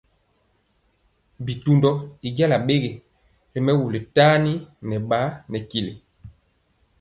[1.45, 1.91] Bitundɔ
[2.27, 2.91] i jala ɓegi
[3.51, 4.53] ri mɛwul tani
[4.87, 5.93] nɛ ɓa nɛ tili.